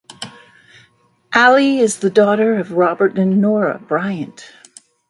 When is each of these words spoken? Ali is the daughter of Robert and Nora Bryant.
Ali 1.35 1.77
is 1.77 1.99
the 1.99 2.09
daughter 2.09 2.57
of 2.57 2.71
Robert 2.71 3.19
and 3.19 3.39
Nora 3.39 3.77
Bryant. 3.77 4.51